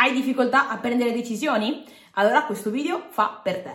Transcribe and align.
Hai 0.00 0.12
difficoltà 0.12 0.68
a 0.68 0.78
prendere 0.78 1.12
decisioni? 1.12 1.82
Allora 2.12 2.44
questo 2.44 2.70
video 2.70 3.06
fa 3.08 3.40
per 3.42 3.62
te. 3.62 3.72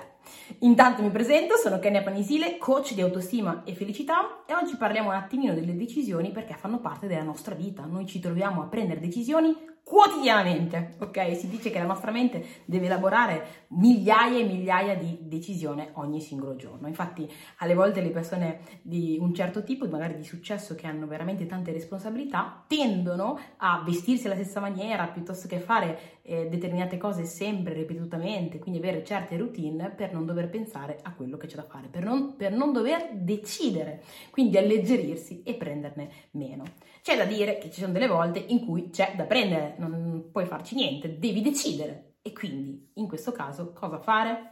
Intanto 0.60 1.02
mi 1.02 1.10
presento, 1.10 1.58
sono 1.58 1.80
Kenia 1.80 2.02
Panisile, 2.02 2.58
coach 2.58 2.94
di 2.94 3.02
autostima 3.02 3.64
e 3.66 3.76
felicità 3.76 4.46
e 4.46 4.54
oggi 4.54 4.78
parliamo 4.78 5.10
un 5.10 5.16
attimino 5.16 5.54
delle 5.54 5.76
decisioni 5.76 6.32
perché 6.32 6.54
fanno 6.54 6.80
parte 6.80 7.08
della 7.08 7.24
nostra 7.24 7.56
vita. 7.56 7.84
Noi 7.84 8.06
ci 8.06 8.22
troviamo 8.22 8.62
a 8.62 8.68
prendere 8.68 9.02
decisioni 9.02 9.54
quotidianamente, 9.84 10.96
ok? 11.00 11.36
Si 11.36 11.50
dice 11.50 11.70
che 11.70 11.78
la 11.78 11.86
nostra 11.86 12.12
mente 12.12 12.44
deve 12.66 12.86
elaborare 12.86 13.66
migliaia 13.70 14.40
e 14.40 14.44
migliaia 14.44 14.96
di 14.96 15.18
decisioni 15.22 15.86
ogni 15.94 16.22
singolo 16.22 16.56
giorno. 16.56 16.88
Infatti, 16.88 17.30
alle 17.58 17.74
volte 17.74 18.02
le 18.02 18.10
persone 18.10 18.60
di 18.82 19.18
un 19.20 19.34
certo 19.34 19.64
tipo, 19.64 19.86
magari 19.88 20.16
di 20.16 20.24
successo, 20.24 20.74
che 20.76 20.88
hanno 20.88 21.06
veramente 21.06 21.46
tante 21.46 21.72
responsabilità, 21.72 22.64
tendono 22.66 23.38
a 23.58 23.84
vestirsi 23.86 24.26
alla 24.26 24.36
stessa 24.36 24.62
maniera 24.62 25.06
piuttosto 25.08 25.48
che 25.48 25.60
fare 25.60 26.22
eh, 26.24 26.48
determinate 26.50 26.98
cose 26.98 27.26
sempre 27.26 27.74
ripetutamente, 27.74 28.60
quindi 28.60 28.80
avere 28.80 29.04
certe 29.04 29.38
routine 29.38 29.90
per 29.90 30.14
non 30.14 30.26
dover 30.26 30.50
pensare 30.50 31.00
a 31.02 31.14
quello 31.14 31.38
che 31.38 31.48
c'è 31.48 31.56
da 31.56 31.64
fare, 31.64 31.88
per 31.88 32.04
non, 32.04 32.36
per 32.38 32.54
non 32.54 32.72
dover 32.72 33.10
decidere, 33.14 34.02
quindi 34.32 34.58
alleggerirsi 34.58 35.44
e 35.44 35.56
prenderne 35.56 36.10
meno. 36.32 36.64
C'è 37.02 37.18
da 37.18 37.26
dire 37.26 37.58
che 37.58 37.70
ci 37.70 37.82
sono 37.82 37.92
delle 37.92 38.08
volte 38.08 38.40
in 38.48 38.66
cui 38.66 38.90
c'è 38.90 39.14
da 39.18 39.26
prendere, 39.26 39.73
non 39.78 40.30
puoi 40.32 40.46
farci 40.46 40.76
niente, 40.76 41.18
devi 41.20 41.42
decidere. 41.42 42.16
E 42.22 42.32
quindi, 42.32 42.92
in 42.96 43.08
questo 43.08 43.32
caso, 43.32 43.74
cosa 43.74 44.00
fare? 44.00 44.52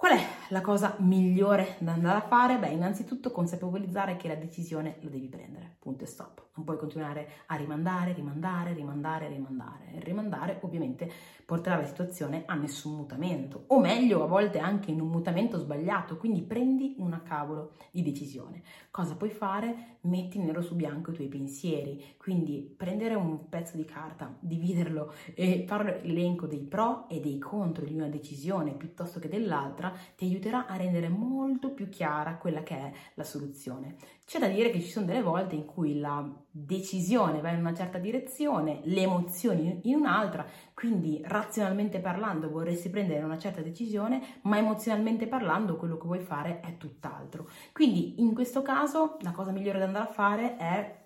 Qual 0.00 0.12
è 0.12 0.26
la 0.48 0.62
cosa 0.62 0.96
migliore 1.00 1.76
da 1.80 1.92
andare 1.92 2.16
a 2.16 2.26
fare? 2.26 2.56
Beh, 2.56 2.70
innanzitutto 2.70 3.30
consapevolizzare 3.30 4.16
che 4.16 4.28
la 4.28 4.34
decisione 4.34 4.96
la 5.02 5.10
devi 5.10 5.28
prendere, 5.28 5.76
punto 5.78 6.04
e 6.04 6.06
stop. 6.06 6.46
Non 6.54 6.64
puoi 6.64 6.78
continuare 6.78 7.28
a 7.46 7.56
rimandare, 7.56 8.14
rimandare, 8.14 8.72
rimandare, 8.72 9.28
rimandare. 9.28 9.90
Il 9.94 10.00
rimandare 10.00 10.58
ovviamente 10.62 11.10
porterà 11.44 11.76
la 11.76 11.84
situazione 11.84 12.44
a 12.46 12.54
nessun 12.54 12.96
mutamento, 12.96 13.64
o 13.66 13.78
meglio, 13.78 14.22
a 14.22 14.26
volte 14.26 14.58
anche 14.58 14.90
in 14.90 15.00
un 15.00 15.08
mutamento 15.08 15.58
sbagliato, 15.58 16.16
quindi 16.16 16.42
prendi 16.42 16.94
una 16.98 17.22
cavolo 17.22 17.72
di 17.90 18.02
decisione. 18.02 18.62
Cosa 18.90 19.16
puoi 19.16 19.30
fare? 19.30 19.98
Metti 20.02 20.38
nero 20.38 20.62
su 20.62 20.76
bianco 20.76 21.10
i 21.10 21.14
tuoi 21.14 21.28
pensieri, 21.28 22.14
quindi 22.16 22.74
prendere 22.74 23.14
un 23.14 23.48
pezzo 23.48 23.76
di 23.76 23.84
carta, 23.84 24.34
dividerlo 24.40 25.12
e 25.34 25.64
fare 25.66 26.00
l'elenco 26.04 26.46
dei 26.46 26.60
pro 26.60 27.06
e 27.08 27.20
dei 27.20 27.38
contro 27.38 27.84
di 27.84 27.94
una 27.94 28.08
decisione 28.08 28.72
piuttosto 28.72 29.18
che 29.18 29.28
dell'altra, 29.28 29.89
ti 30.16 30.24
aiuterà 30.24 30.66
a 30.66 30.76
rendere 30.76 31.08
molto 31.08 31.70
più 31.70 31.88
chiara 31.88 32.36
quella 32.36 32.62
che 32.62 32.76
è 32.76 32.92
la 33.14 33.24
soluzione. 33.24 33.96
C'è 34.24 34.38
da 34.38 34.48
dire 34.48 34.70
che 34.70 34.80
ci 34.80 34.90
sono 34.90 35.06
delle 35.06 35.22
volte 35.22 35.54
in 35.54 35.64
cui 35.64 35.98
la 35.98 36.24
decisione 36.50 37.40
va 37.40 37.50
in 37.50 37.58
una 37.58 37.74
certa 37.74 37.98
direzione, 37.98 38.80
le 38.84 39.02
emozioni 39.02 39.80
in 39.84 39.96
un'altra, 39.96 40.46
quindi 40.74 41.20
razionalmente 41.24 41.98
parlando 41.98 42.50
vorresti 42.50 42.90
prendere 42.90 43.24
una 43.24 43.38
certa 43.38 43.60
decisione, 43.60 44.20
ma 44.42 44.58
emozionalmente 44.58 45.26
parlando 45.26 45.76
quello 45.76 45.96
che 45.96 46.06
vuoi 46.06 46.20
fare 46.20 46.60
è 46.60 46.76
tutt'altro. 46.76 47.48
Quindi 47.72 48.20
in 48.20 48.34
questo 48.34 48.62
caso 48.62 49.16
la 49.20 49.32
cosa 49.32 49.50
migliore 49.50 49.78
da 49.78 49.86
andare 49.86 50.08
a 50.08 50.12
fare 50.12 50.56
è 50.56 51.00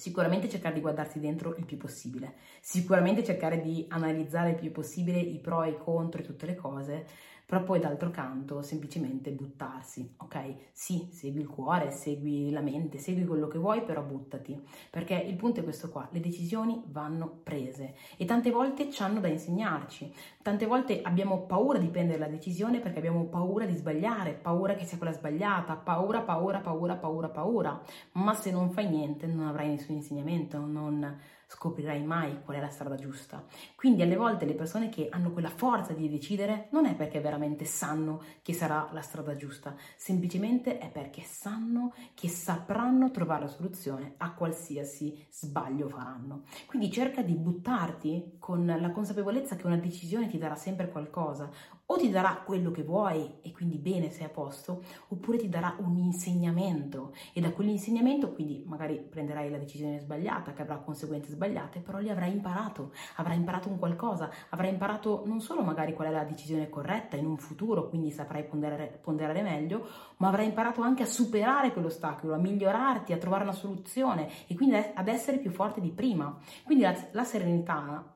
Sicuramente 0.00 0.48
cercare 0.48 0.72
di 0.72 0.80
guardarsi 0.80 1.20
dentro 1.20 1.54
il 1.56 1.66
più 1.66 1.76
possibile, 1.76 2.36
sicuramente 2.62 3.22
cercare 3.22 3.60
di 3.60 3.84
analizzare 3.90 4.52
il 4.52 4.56
più 4.56 4.72
possibile 4.72 5.18
i 5.18 5.38
pro 5.40 5.62
e 5.62 5.72
i 5.72 5.76
contro 5.76 6.22
e 6.22 6.24
tutte 6.24 6.46
le 6.46 6.54
cose, 6.54 7.06
però 7.50 7.64
poi 7.64 7.80
d'altro 7.80 8.12
canto 8.12 8.62
semplicemente 8.62 9.32
buttarsi, 9.32 10.14
ok? 10.18 10.68
Sì, 10.70 11.08
segui 11.10 11.40
il 11.40 11.48
cuore, 11.48 11.90
segui 11.90 12.52
la 12.52 12.60
mente, 12.60 12.98
segui 12.98 13.24
quello 13.24 13.48
che 13.48 13.58
vuoi, 13.58 13.82
però 13.82 14.02
buttati, 14.02 14.56
perché 14.88 15.14
il 15.14 15.34
punto 15.34 15.58
è 15.58 15.64
questo 15.64 15.90
qua, 15.90 16.06
le 16.12 16.20
decisioni 16.20 16.80
vanno 16.86 17.40
prese. 17.42 17.96
E 18.16 18.24
tante 18.24 18.52
volte 18.52 18.88
ci 18.92 19.02
hanno 19.02 19.18
da 19.18 19.26
insegnarci, 19.26 20.14
tante 20.42 20.64
volte 20.64 21.02
abbiamo 21.02 21.40
paura 21.40 21.80
di 21.80 21.88
prendere 21.88 22.20
la 22.20 22.28
decisione 22.28 22.78
perché 22.78 22.98
abbiamo 22.98 23.24
paura 23.24 23.64
di 23.64 23.74
sbagliare, 23.74 24.34
paura 24.34 24.76
che 24.76 24.84
sia 24.84 24.96
quella 24.96 25.12
sbagliata, 25.12 25.74
paura, 25.74 26.20
paura, 26.20 26.60
paura, 26.60 26.94
paura, 26.94 27.28
paura, 27.30 27.82
ma 28.12 28.32
se 28.34 28.52
non 28.52 28.70
fai 28.70 28.88
niente 28.88 29.26
non 29.26 29.48
avrai 29.48 29.70
nessun 29.70 29.96
insegnamento, 29.96 30.64
non 30.64 31.18
scoprirai 31.50 32.04
mai 32.04 32.42
qual 32.44 32.58
è 32.58 32.60
la 32.60 32.68
strada 32.68 32.94
giusta. 32.94 33.44
Quindi 33.74 34.02
alle 34.02 34.14
volte 34.14 34.44
le 34.44 34.54
persone 34.54 34.88
che 34.88 35.08
hanno 35.10 35.32
quella 35.32 35.48
forza 35.48 35.92
di 35.92 36.08
decidere 36.08 36.68
non 36.70 36.86
è 36.86 36.94
perché 36.94 37.20
veramente 37.20 37.64
sanno 37.64 38.22
che 38.40 38.52
sarà 38.52 38.88
la 38.92 39.00
strada 39.00 39.34
giusta, 39.34 39.74
semplicemente 39.96 40.78
è 40.78 40.88
perché 40.88 41.22
sanno 41.22 41.92
che 42.14 42.28
sapranno 42.28 43.10
trovare 43.10 43.42
la 43.42 43.48
soluzione 43.48 44.14
a 44.18 44.32
qualsiasi 44.32 45.26
sbaglio 45.28 45.88
faranno. 45.88 46.44
Quindi 46.66 46.90
cerca 46.90 47.22
di 47.22 47.34
buttarti 47.34 48.36
con 48.38 48.64
la 48.64 48.90
consapevolezza 48.92 49.56
che 49.56 49.66
una 49.66 49.76
decisione 49.76 50.28
ti 50.28 50.38
darà 50.38 50.54
sempre 50.54 50.88
qualcosa, 50.88 51.50
o 51.92 51.96
ti 51.96 52.08
darà 52.08 52.42
quello 52.44 52.70
che 52.70 52.84
vuoi 52.84 53.38
e 53.42 53.50
quindi 53.50 53.76
bene 53.76 54.10
sei 54.10 54.26
a 54.26 54.28
posto, 54.28 54.84
oppure 55.08 55.38
ti 55.38 55.48
darà 55.48 55.76
un 55.80 55.98
insegnamento 55.98 57.12
e 57.32 57.40
da 57.40 57.50
quell'insegnamento 57.50 58.32
quindi 58.32 58.62
magari 58.64 59.00
prenderai 59.00 59.50
la 59.50 59.58
decisione 59.58 59.98
sbagliata 59.98 60.52
che 60.52 60.62
avrà 60.62 60.76
conseguenze 60.76 61.30
sbagliate, 61.30 61.39
però 61.80 61.98
lì 61.98 62.10
avrai 62.10 62.30
imparato, 62.32 62.92
avrai 63.16 63.36
imparato 63.36 63.68
un 63.68 63.78
qualcosa, 63.78 64.30
avrai 64.50 64.70
imparato 64.70 65.22
non 65.26 65.40
solo 65.40 65.62
magari 65.62 65.94
qual 65.94 66.08
è 66.08 66.10
la 66.10 66.24
decisione 66.24 66.68
corretta 66.68 67.16
in 67.16 67.26
un 67.26 67.38
futuro, 67.38 67.88
quindi 67.88 68.10
saprai 68.10 68.44
ponderare, 68.44 68.98
ponderare 69.02 69.42
meglio, 69.42 69.86
ma 70.18 70.28
avrai 70.28 70.46
imparato 70.46 70.82
anche 70.82 71.04
a 71.04 71.06
superare 71.06 71.72
quell'ostacolo, 71.72 72.34
a 72.34 72.38
migliorarti, 72.38 73.12
a 73.12 73.18
trovare 73.18 73.44
una 73.44 73.52
soluzione 73.52 74.28
e 74.46 74.54
quindi 74.54 74.76
ad 74.76 75.08
essere 75.08 75.38
più 75.38 75.50
forte 75.50 75.80
di 75.80 75.90
prima. 75.90 76.38
Quindi 76.64 76.84
la, 76.84 76.94
la 77.12 77.24
serenità 77.24 78.14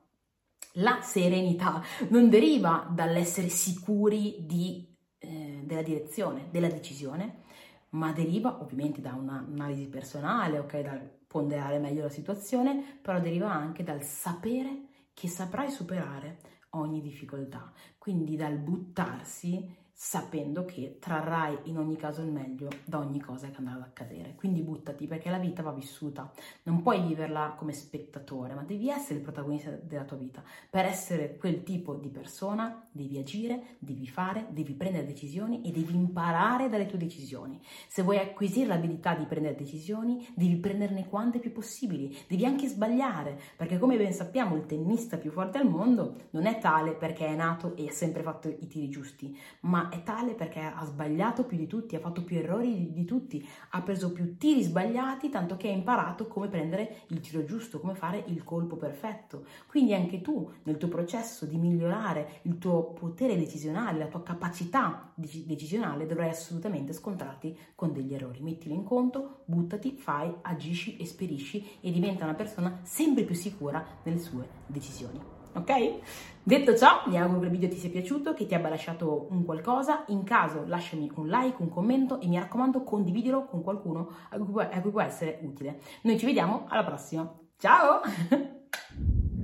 la 0.79 0.99
serenità 1.01 1.81
non 2.09 2.29
deriva 2.29 2.87
dall'essere 2.89 3.47
sicuri 3.47 4.45
di, 4.45 4.85
eh, 5.19 5.61
della 5.63 5.81
direzione, 5.81 6.47
della 6.51 6.67
decisione, 6.67 7.43
ma 7.91 8.11
deriva 8.11 8.61
ovviamente 8.61 8.99
da 8.99 9.13
un'analisi 9.13 9.87
personale, 9.87 10.59
ok, 10.59 10.79
dal 10.81 11.09
ponderare 11.27 11.79
meglio 11.79 12.03
la 12.03 12.09
situazione, 12.09 12.99
però 13.01 13.19
deriva 13.19 13.51
anche 13.51 13.83
dal 13.83 14.03
sapere 14.03 14.87
che 15.13 15.27
saprai 15.27 15.69
superare 15.69 16.37
ogni 16.71 17.01
difficoltà, 17.01 17.71
quindi 17.97 18.35
dal 18.35 18.57
buttarsi 18.57 19.83
sapendo 19.97 20.65
che 20.65 20.97
trarrai 20.99 21.57
in 21.63 21.77
ogni 21.77 21.95
caso 21.95 22.21
il 22.21 22.29
meglio 22.29 22.67
da 22.83 22.97
ogni 22.97 23.21
cosa 23.21 23.47
che 23.49 23.55
andrà 23.59 23.75
ad 23.75 23.81
accadere. 23.81 24.35
Quindi 24.35 24.61
buttati 24.61 25.07
perché 25.07 25.29
la 25.29 25.37
vita 25.37 25.63
va 25.63 25.71
vissuta, 25.71 26.29
non 26.63 26.81
puoi 26.81 27.01
viverla 27.01 27.55
come 27.57 27.71
spettatore, 27.71 28.53
ma 28.53 28.63
devi 28.63 28.89
essere 28.89 29.15
il 29.15 29.21
protagonista 29.21 29.71
della 29.71 30.03
tua 30.03 30.17
vita. 30.17 30.43
Per 30.69 30.83
essere 30.83 31.37
quel 31.37 31.63
tipo 31.63 31.95
di 31.95 32.09
persona 32.09 32.85
devi 32.91 33.17
agire, 33.17 33.77
devi 33.79 34.05
fare, 34.05 34.47
devi 34.49 34.73
prendere 34.73 35.05
decisioni 35.05 35.61
e 35.61 35.71
devi 35.71 35.95
imparare 35.95 36.67
dalle 36.67 36.87
tue 36.87 36.97
decisioni. 36.97 37.61
Se 37.87 38.01
vuoi 38.01 38.17
acquisire 38.17 38.67
l'abilità 38.67 39.15
di 39.15 39.23
prendere 39.23 39.55
decisioni, 39.55 40.27
devi 40.35 40.57
prenderne 40.57 41.07
quante 41.07 41.39
più 41.39 41.53
possibili, 41.53 42.13
devi 42.27 42.45
anche 42.45 42.67
sbagliare, 42.67 43.39
perché 43.55 43.79
come 43.79 43.95
ben 43.95 44.11
sappiamo 44.11 44.57
il 44.57 44.65
tennista 44.65 45.17
più 45.17 45.31
forte 45.31 45.57
al 45.57 45.69
mondo 45.69 46.23
non 46.31 46.47
è 46.47 46.59
tale 46.59 46.95
perché 46.95 47.27
è 47.27 47.35
nato 47.35 47.77
e 47.77 47.87
ha 47.87 47.91
sempre 47.91 48.23
fatto 48.23 48.49
i 48.49 48.67
tiri 48.67 48.89
giusti, 48.89 49.37
ma 49.61 49.83
è 49.89 50.03
tale 50.03 50.33
perché 50.33 50.59
ha 50.59 50.83
sbagliato 50.85 51.43
più 51.43 51.57
di 51.57 51.67
tutti, 51.67 51.95
ha 51.95 51.99
fatto 51.99 52.23
più 52.23 52.37
errori 52.37 52.91
di, 52.91 53.05
tutti, 53.05 53.47
ha 53.71 53.81
preso 53.81 54.11
più 54.11 54.37
tiri 54.37 54.63
sbagliati, 54.63 55.29
tanto 55.29 55.57
che 55.57 55.69
ha 55.69 55.71
imparato 55.71 56.27
come 56.27 56.47
prendere 56.47 57.03
il 57.07 57.19
tiro 57.19 57.43
giusto, 57.43 57.79
come 57.79 57.95
fare 57.95 58.23
il 58.27 58.43
colpo 58.43 58.75
perfetto. 58.75 59.45
Quindi 59.67 59.93
anche 59.93 60.21
tu, 60.21 60.49
nel 60.63 60.77
tuo 60.77 60.87
processo 60.87 61.45
di 61.45 61.57
migliorare 61.57 62.39
il 62.43 62.57
tuo 62.57 62.93
potere 62.93 63.37
decisionale, 63.37 63.99
la 63.99 64.07
tua 64.07 64.23
capacità 64.23 65.11
decisionale, 65.15 66.05
dovrai 66.05 66.29
assolutamente 66.29 66.93
scontrarti 66.93 67.57
con 67.75 67.93
degli 67.93 68.13
errori. 68.13 68.41
Mettili 68.41 68.73
in 68.73 68.83
conto, 68.83 69.43
buttati, 69.45 69.95
fai, 69.97 70.33
agisci, 70.41 70.97
esperisci 70.99 71.79
e 71.81 71.91
diventa 71.91 72.23
una 72.23 72.33
persona 72.33 72.79
sempre 72.83 73.23
più 73.23 73.35
sicura 73.35 73.85
nelle 74.03 74.19
sue 74.19 74.47
decisioni 74.67 75.34
ok? 75.55 75.99
Detto 76.43 76.77
ciò, 76.77 77.01
mi 77.07 77.17
auguro 77.19 77.39
che 77.39 77.45
il 77.45 77.51
video 77.51 77.69
ti 77.69 77.77
sia 77.77 77.89
piaciuto, 77.89 78.35
che 78.35 78.45
ti 78.45 78.53
abbia 78.53 78.69
lasciato 78.69 79.27
un 79.31 79.43
qualcosa. 79.45 80.03
In 80.09 80.23
caso, 80.23 80.63
lasciami 80.67 81.11
un 81.15 81.27
like, 81.27 81.59
un 81.59 81.69
commento 81.69 82.19
e 82.19 82.27
mi 82.27 82.37
raccomando, 82.37 82.83
condividilo 82.83 83.45
con 83.45 83.63
qualcuno 83.63 84.09
a 84.29 84.37
cui, 84.37 84.91
può 84.91 85.01
essere 85.01 85.39
utile. 85.41 85.79
Noi 86.03 86.19
ci 86.19 86.25
vediamo 86.25 86.65
alla 86.67 86.83
prossima. 86.83 87.27
Ciao! 87.57 88.01